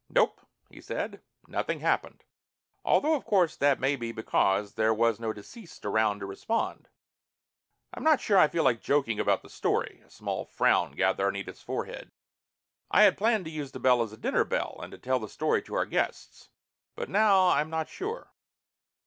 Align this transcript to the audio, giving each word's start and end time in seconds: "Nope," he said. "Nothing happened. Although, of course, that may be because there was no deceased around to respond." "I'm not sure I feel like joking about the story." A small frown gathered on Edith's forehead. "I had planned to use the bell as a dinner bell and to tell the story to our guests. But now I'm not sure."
"Nope," 0.09 0.41
he 0.71 0.81
said. 0.81 1.21
"Nothing 1.47 1.81
happened. 1.81 2.23
Although, 2.83 3.13
of 3.13 3.23
course, 3.23 3.55
that 3.57 3.79
may 3.79 3.95
be 3.95 4.11
because 4.11 4.73
there 4.73 4.95
was 4.95 5.19
no 5.19 5.31
deceased 5.31 5.85
around 5.85 6.21
to 6.21 6.25
respond." 6.25 6.89
"I'm 7.93 8.03
not 8.03 8.19
sure 8.19 8.39
I 8.39 8.47
feel 8.47 8.63
like 8.63 8.81
joking 8.81 9.19
about 9.19 9.43
the 9.43 9.49
story." 9.51 10.01
A 10.03 10.09
small 10.09 10.43
frown 10.45 10.93
gathered 10.93 11.27
on 11.27 11.35
Edith's 11.35 11.61
forehead. 11.61 12.09
"I 12.89 13.03
had 13.03 13.15
planned 13.15 13.45
to 13.45 13.51
use 13.51 13.73
the 13.73 13.79
bell 13.79 14.01
as 14.01 14.11
a 14.11 14.17
dinner 14.17 14.43
bell 14.43 14.79
and 14.81 14.91
to 14.91 14.97
tell 14.97 15.19
the 15.19 15.29
story 15.29 15.61
to 15.61 15.75
our 15.75 15.85
guests. 15.85 16.49
But 16.95 17.07
now 17.07 17.49
I'm 17.49 17.69
not 17.69 17.87
sure." 17.87 18.33